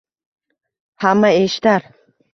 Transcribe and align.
Hamma 1.05 1.31
eshitar 1.43 1.89